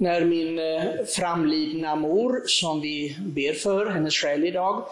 [0.00, 4.84] när min eh, framlidna mor, som vi ber för, hennes själ idag,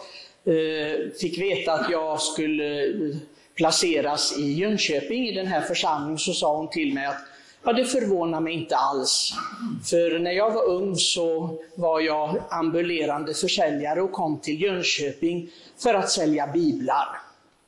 [0.45, 3.15] eh, fick veta att jag skulle eh,
[3.55, 7.17] placeras i Jönköping i den här församlingen så sa hon till mig att
[7.63, 9.33] Ja, det förvånar mig inte alls.
[9.89, 15.49] För när jag var ung så var jag ambulerande försäljare och kom till Jönköping
[15.83, 17.07] för att sälja biblar.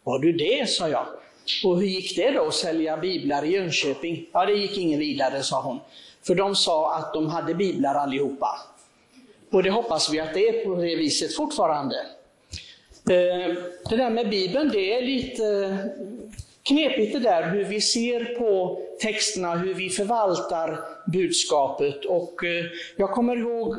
[0.04, 1.06] Var du det, sa jag.
[1.64, 4.26] Och hur gick det då att sälja biblar i Jönköping?
[4.32, 5.80] Ja, det gick ingen vidare, sa hon.
[6.24, 8.60] För de sa att de hade biblar allihopa.
[9.52, 11.96] Och det hoppas vi att det är på det viset fortfarande.
[13.10, 13.56] Eh,
[13.90, 15.76] det där med Bibeln, det är lite eh,
[16.64, 22.06] knepigt det där hur vi ser på texterna, hur vi förvaltar budskapet.
[22.06, 22.66] Och eh,
[22.96, 23.76] jag kommer ihåg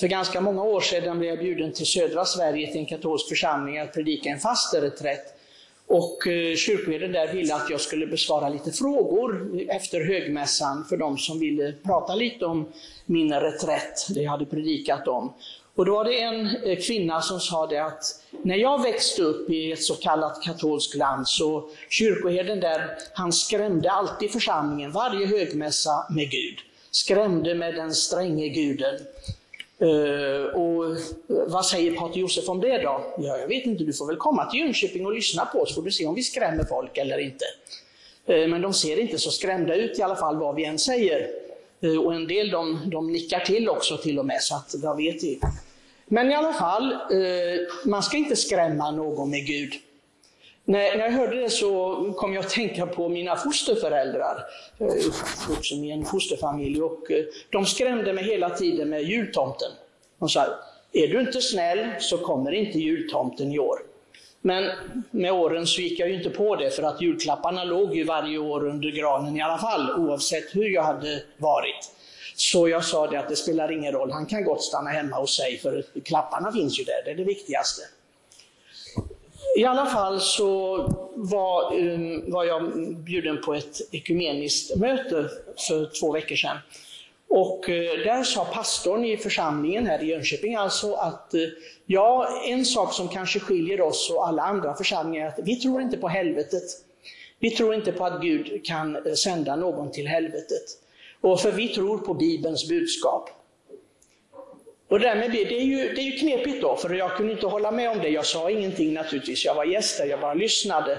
[0.00, 3.78] för ganska många år sedan blev jag bjuden till södra Sverige till en katolsk församling
[3.78, 5.37] att predika en fastereträtt.
[5.88, 11.18] Och eh, kyrkoherden där ville att jag skulle besvara lite frågor efter högmässan för de
[11.18, 12.68] som ville prata lite om
[13.06, 15.32] min reträtt, det jag hade predikat om.
[15.74, 18.02] Och då var det en eh, kvinna som sa det att
[18.42, 23.90] när jag växte upp i ett så kallat katolskt land så kyrkoherden där, han skrämde
[23.90, 26.58] alltid församlingen varje högmässa med Gud.
[26.90, 28.94] Skrämde med den stränge guden.
[29.82, 33.14] Uh, och eh, vad säger Pater Josef om det då?
[33.18, 35.82] Ja, jag vet inte, du får väl komma till Jönköping och lyssna på oss, får
[35.82, 37.44] du se om vi skrämmer folk eller inte.
[38.30, 41.28] Uh, men de ser inte så skrämda ut i alla fall vad vi än säger.
[41.84, 44.96] Uh, och en del de, de nickar till också till och med, så att vad
[44.96, 45.40] vet vi.
[46.06, 46.96] Men i alla fall,
[47.84, 49.72] man ska inte skrämma någon med Gud.
[50.68, 54.44] När, när jag hörde det så kom jag att tänka på mina fosterföräldrar.
[54.78, 59.68] Jag är uppvuxen i en fosterfamilj och eh, de skrämde mig hela tiden med jultomten.
[60.18, 60.46] De sa,
[60.92, 63.78] är du inte snäll så kommer inte jultomten i år.
[64.40, 64.70] Men
[65.10, 68.38] med åren så gick jag ju inte på det för att julklapparna låg ju varje
[68.38, 71.90] år under granen i alla fall, oavsett hur jag hade varit.
[72.36, 75.36] Så jag sa det att det spelar ingen roll, han kan gott stanna hemma hos
[75.36, 77.82] sig för klapparna finns ju där, det är det viktigaste.
[79.56, 80.76] I alla fall så
[81.14, 85.28] var, um, var jag bjuden på ett ekumeniskt möte
[85.68, 86.56] för två veckor sedan.
[87.28, 91.48] Och uh, där sa pastorn i församlingen här i Jönköping alltså att uh,
[91.86, 95.82] ja, en sak som kanske skiljer oss och alla andra församlingar är att vi tror
[95.82, 96.62] inte på helvetet.
[97.38, 100.64] Vi tror inte på att Gud kan uh, sända någon till helvetet.
[101.20, 103.30] Och för vi tror på Bibelns budskap.
[104.88, 107.46] Och därmed det, det, är ju, det är ju knepigt då, för jag kunde inte
[107.46, 108.08] hålla med om det.
[108.08, 110.98] Jag sa ingenting naturligtvis, jag var gäst där, jag bara lyssnade.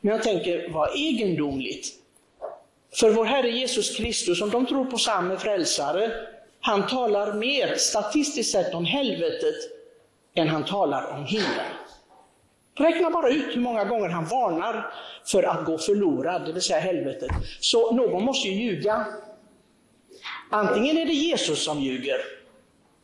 [0.00, 1.86] Men jag tänker, vad egendomligt.
[2.94, 6.12] För vår Herre Jesus Kristus, om de tror på samma frälsare,
[6.60, 9.54] han talar mer statistiskt sett om helvetet
[10.34, 11.72] än han talar om himlen.
[12.74, 14.94] Räkna bara ut hur många gånger han varnar
[15.24, 17.30] för att gå förlorad, det vill säga helvetet.
[17.60, 19.06] Så någon måste ju ljuga.
[20.50, 22.20] Antingen är det Jesus som ljuger,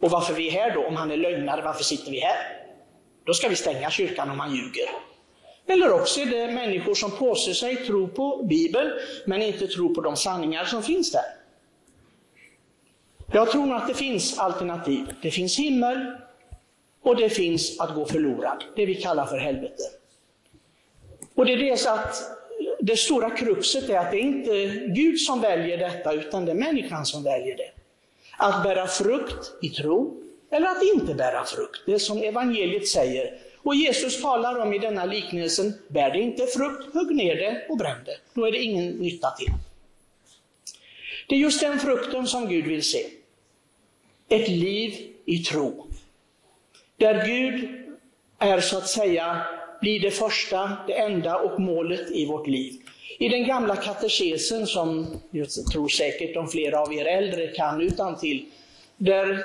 [0.00, 2.36] och varför vi är här då, om han är lögnare, varför sitter vi här?
[3.24, 4.88] Då ska vi stänga kyrkan om han ljuger.
[5.66, 8.92] Eller också är det människor som påstår sig tro på Bibeln,
[9.26, 11.24] men inte tror på de sanningar som finns där.
[13.32, 15.14] Jag tror att det finns alternativ.
[15.22, 16.16] Det finns himmel
[17.02, 19.82] och det finns att gå förlorad, det vi kallar för helvete.
[21.34, 22.16] Och det är det så att
[22.80, 26.56] det stora kruxet är att det är inte Gud som väljer detta, utan det är
[26.56, 27.70] människan som väljer det.
[28.40, 31.80] Att bära frukt i tro eller att inte bära frukt.
[31.86, 33.38] Det som evangeliet säger.
[33.62, 37.76] Och Jesus talar om i denna liknelsen, bär det inte frukt, hugg ner det och
[37.76, 38.16] bränn det.
[38.34, 39.52] Då är det ingen nytta till.
[41.28, 43.06] Det är just den frukten som Gud vill se.
[44.28, 45.86] Ett liv i tro.
[46.96, 47.68] Där Gud
[48.38, 49.42] är så att säga,
[49.80, 52.74] blir det första, det enda och målet i vårt liv.
[53.18, 58.18] I den gamla katekesen, som jag tror säkert de flera av er äldre kan utan
[58.18, 58.46] till,
[58.96, 59.44] där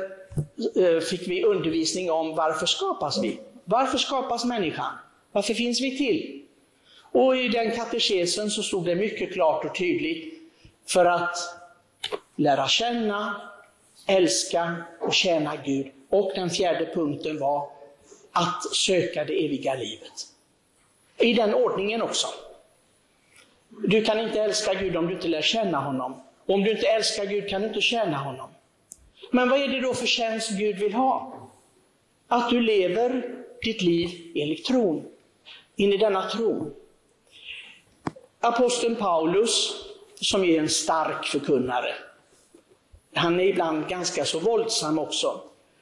[0.76, 3.40] eh, fick vi undervisning om varför skapas vi?
[3.66, 4.92] Varför skapas människan?
[5.32, 6.44] Varför finns vi till?
[7.12, 10.34] Och i den katekesen så stod det mycket klart och tydligt
[10.88, 11.38] för att
[12.36, 13.42] lära känna,
[14.08, 15.92] älska och tjäna Gud.
[16.10, 17.70] Och den fjärde punkten var
[18.32, 20.28] att söka det eviga livet.
[21.18, 22.28] I den ordningen också.
[23.82, 26.22] Du kan inte älska Gud om du inte lär känna honom.
[26.46, 28.50] Och om du inte älskar Gud kan du inte tjäna honom.
[29.32, 31.40] Men vad är det då för tjänst Gud vill ha?
[32.28, 33.24] Att du lever
[33.62, 35.06] ditt liv enligt tron,
[35.76, 36.72] in i denna tro.
[38.40, 39.76] Aposteln Paulus,
[40.16, 41.94] som är en stark förkunnare,
[43.14, 45.42] han är ibland ganska så våldsam också.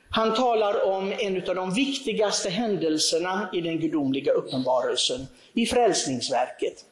[0.10, 6.86] Han talar om en av de viktigaste händelserna i den gudomliga uppenbarelsen, i frälsningsverket.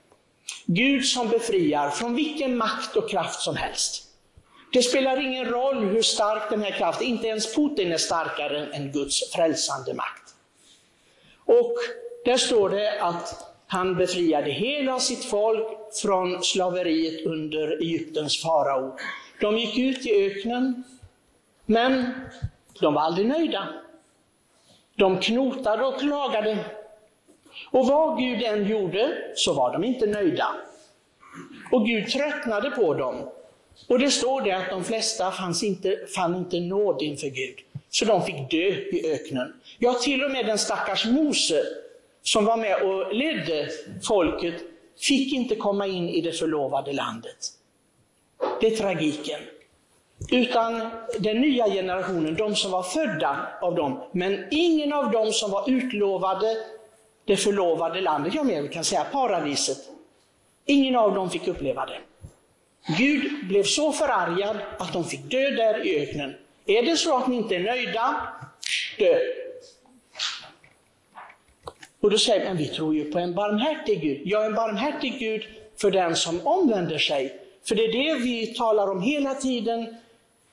[0.66, 4.04] Gud som befriar från vilken makt och kraft som helst.
[4.74, 8.66] Det spelar ingen roll hur stark den här kraften är, inte ens Putin är starkare
[8.66, 10.36] än Guds frälsande makt.
[11.46, 11.76] Och
[12.26, 15.68] där står det att han befriade hela sitt folk
[16.02, 18.98] från slaveriet under Egyptens farao.
[19.42, 20.84] De gick ut i öknen,
[21.66, 22.06] men
[22.80, 23.68] de var aldrig nöjda.
[24.96, 26.66] De knotade och klagade.
[27.72, 30.48] Och vad Gud än gjorde så var de inte nöjda.
[31.72, 33.16] Och Gud tröttnade på dem.
[33.88, 37.56] Och det står det att de flesta fanns inte, fann inte nåd inför Gud.
[37.90, 39.54] Så de fick dö i öknen.
[39.78, 41.64] Ja, till och med den stackars Mose
[42.24, 43.70] som var med och ledde
[44.04, 44.54] folket
[44.98, 47.38] fick inte komma in i det förlovade landet.
[48.62, 49.40] Det är tragiken.
[50.32, 50.90] Utan
[51.20, 55.70] den nya generationen, de som var födda av dem, men ingen av dem som var
[55.70, 56.58] utlovade
[57.30, 59.78] det förlovade landet, ja men vi kan säga paradiset,
[60.66, 62.00] ingen av dem fick uppleva det.
[62.98, 66.36] Gud blev så förargad att de fick dö där i öknen.
[66.66, 68.16] Är det så att ni inte är nöjda,
[68.98, 69.20] dö.
[72.00, 74.22] Och då säger men vi tror ju på en barmhärtig Gud.
[74.26, 75.44] Ja, en barmhärtig Gud
[75.78, 77.40] för den som omvänder sig.
[77.68, 79.96] För det är det vi talar om hela tiden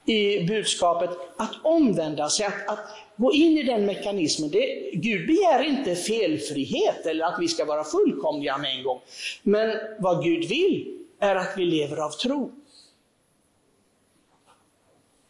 [0.07, 4.51] i budskapet, att omvända sig, att, att gå in i den mekanismen.
[4.51, 9.01] Det, Gud begär inte felfrihet eller att vi ska vara fullkomliga med en gång.
[9.43, 12.53] Men vad Gud vill är att vi lever av tro.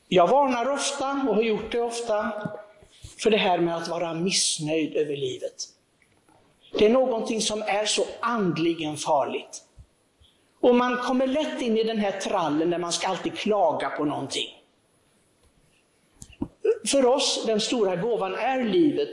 [0.08, 2.32] Jag varnar ofta och har gjort det ofta
[3.18, 5.64] för det här med att vara missnöjd över livet.
[6.78, 9.62] Det är någonting som är så andligen farligt.
[10.60, 14.04] Och man kommer lätt in i den här trallen där man ska alltid klaga på
[14.04, 14.55] någonting.
[16.86, 19.10] För oss, den stora gåvan är livet.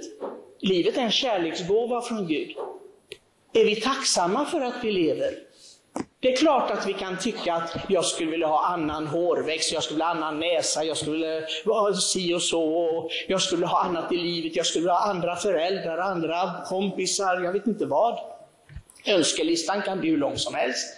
[0.59, 2.57] Livet är en kärleksgåva från Gud.
[3.53, 5.33] Är vi tacksamma för att vi lever?
[6.19, 9.83] Det är klart att vi kan tycka att jag skulle vilja ha annan hårväxt, jag
[9.83, 13.65] skulle vilja ha annan näsa, jag skulle vilja vara si och så, och jag skulle
[13.65, 17.85] ha annat i livet, jag skulle vilja ha andra föräldrar, andra kompisar, jag vet inte
[17.85, 18.19] vad.
[19.05, 20.97] Önskelistan kan bli hur lång som helst.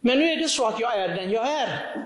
[0.00, 1.96] Men nu är det så att jag är den jag är.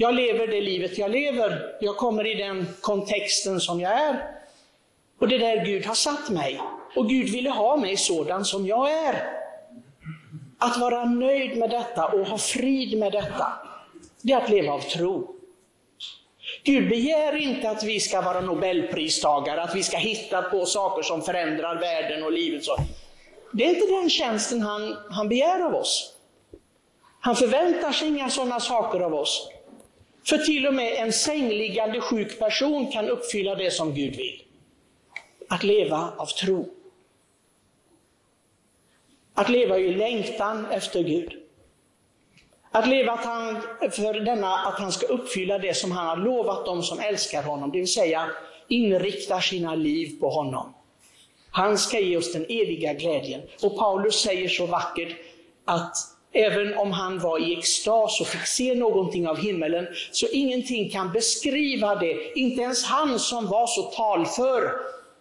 [0.00, 1.76] Jag lever det livet jag lever.
[1.80, 4.30] Jag kommer i den kontexten som jag är.
[5.20, 6.60] Och det är där Gud har satt mig.
[6.96, 9.32] Och Gud ville ha mig sådan som jag är.
[10.58, 13.52] Att vara nöjd med detta och ha frid med detta,
[14.22, 15.34] det är att leva av tro.
[16.64, 21.22] Gud begär inte att vi ska vara nobelpristagare, att vi ska hitta på saker som
[21.22, 22.64] förändrar världen och livet.
[22.64, 22.76] Så.
[23.52, 26.14] Det är inte den tjänsten han, han begär av oss.
[27.20, 29.50] Han förväntar sig inga sådana saker av oss.
[30.28, 34.42] För till och med en sängliggande sjuk person kan uppfylla det som Gud vill.
[35.48, 36.68] Att leva av tro.
[39.34, 41.32] Att leva i längtan efter Gud.
[42.70, 46.66] Att leva att han, för denna, att han ska uppfylla det som han har lovat
[46.66, 48.30] dem som älskar honom, det vill säga
[48.68, 50.74] inriktar sina liv på honom.
[51.50, 53.42] Han ska ge oss den eviga glädjen.
[53.62, 55.16] Och Paulus säger så vackert
[55.64, 60.90] att även om han var i extas och fick se någonting av himmelen, så ingenting
[60.90, 62.38] kan beskriva det.
[62.38, 64.72] Inte ens han som var så talför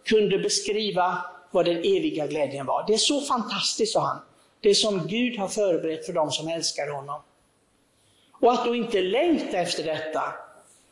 [0.05, 1.17] kunde beskriva
[1.51, 2.83] vad den eviga glädjen var.
[2.87, 4.19] Det är så fantastiskt, sa han.
[4.61, 7.21] Det som Gud har förberett för dem som älskar honom.
[8.31, 10.21] Och att då inte längta efter detta,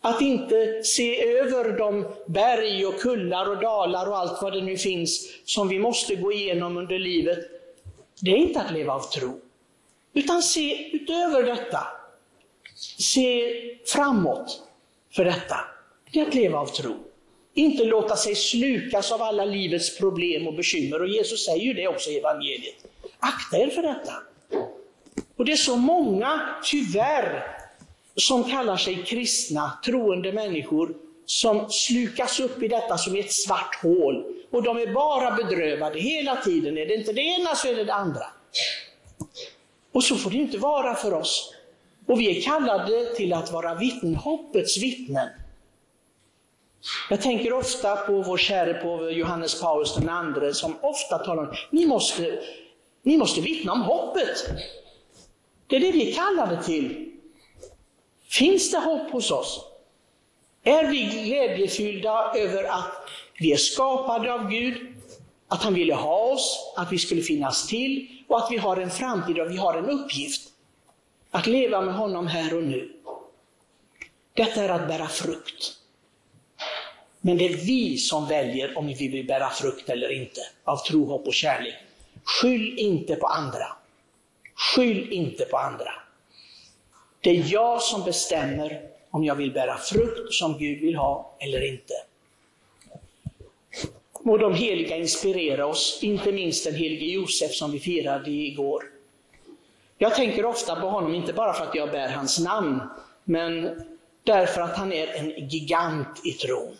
[0.02, 4.78] att inte se över de berg och kullar och dalar och allt vad det nu
[4.78, 7.40] finns som vi måste gå igenom under livet,
[8.22, 9.40] det är inte att leva av tro.
[10.16, 11.88] Utan se utöver detta.
[13.00, 13.52] Se
[13.86, 14.64] framåt
[15.16, 15.58] för detta.
[16.12, 16.96] Det är att leva av tro.
[17.54, 21.02] Inte låta sig slukas av alla livets problem och bekymmer.
[21.02, 22.76] Och Jesus säger ju det också i evangeliet.
[23.20, 24.14] Akta er för detta.
[25.36, 27.58] Och det är så många, tyvärr,
[28.16, 30.96] som kallar sig kristna, troende människor,
[31.26, 34.26] som slukas upp i detta som i ett svart hål.
[34.52, 36.78] Och de är bara bedrövade hela tiden.
[36.78, 38.26] Är det inte det ena så är det det andra.
[39.96, 41.54] Och så får det inte vara för oss.
[42.08, 45.30] Och vi är kallade till att vara vittnen, hoppets vittnen.
[47.10, 51.86] Jag tänker ofta på vår käre påve Johannes Paulus II som ofta talar om ni
[51.86, 52.40] måste,
[53.04, 54.46] ni måste vittna om hoppet.
[55.68, 57.12] Det är det vi är kallade till.
[58.30, 59.66] Finns det hopp hos oss?
[60.64, 63.10] Är vi glädjefyllda över att
[63.40, 64.78] vi är skapade av Gud,
[65.48, 68.92] att han ville ha oss, att vi skulle finnas till och att vi har en
[68.92, 70.52] framtid och vi har en uppgift.
[71.32, 72.92] Att leva med honom här och nu.
[74.34, 75.74] Detta är att bära frukt.
[77.22, 81.06] Men det är vi som väljer om vi vill bära frukt eller inte, av tro,
[81.06, 81.76] hopp och kärlek.
[82.24, 83.68] Skyll inte på andra.
[84.56, 85.92] Skyll inte på andra.
[87.22, 91.68] Det är jag som bestämmer om jag vill bära frukt som Gud vill ha eller
[91.68, 91.94] inte.
[94.26, 98.84] Må de heliga inspirera oss, inte minst den helige Josef som vi firade igår.
[99.98, 102.80] Jag tänker ofta på honom, inte bara för att jag bär hans namn,
[103.24, 103.82] men
[104.24, 106.78] därför att han är en gigant i tron.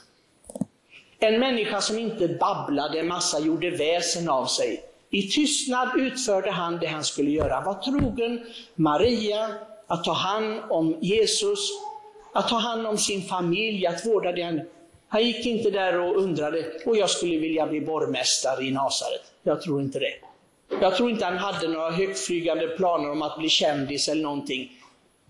[1.20, 4.84] En människa som inte babblade en massa, gjorde väsen av sig.
[5.10, 7.62] I tystnad utförde han det han skulle göra.
[7.62, 9.50] Var trogen Maria,
[9.88, 11.70] att ta hand om Jesus,
[12.34, 14.62] att ta hand om sin familj, att vårda den.
[15.16, 19.22] Han gick inte där och undrade, och jag skulle vilja bli borgmästare i Nasaret.
[19.44, 20.14] Jag tror inte det.
[20.82, 24.72] Jag tror inte han hade några högtflygande planer om att bli kändis eller någonting.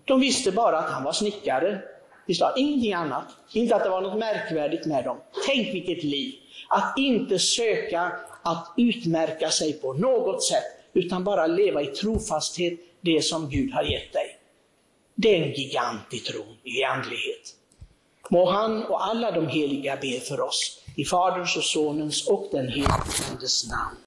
[0.05, 1.81] De visste bara att han var snickare.
[2.27, 3.25] De sa ingenting annat.
[3.53, 5.17] Inte att det var något märkvärdigt med dem.
[5.47, 6.33] Tänk vilket liv!
[6.69, 8.11] Att inte söka
[8.43, 10.63] att utmärka sig på något sätt,
[10.93, 14.37] utan bara leva i trofasthet, det som Gud har gett dig.
[15.15, 17.55] Det är en gigant i tron, i andlighet.
[18.29, 22.67] Må han och alla de heliga be för oss, i Faderns och Sonens och den
[22.67, 22.89] helige
[23.31, 23.97] Andes namn.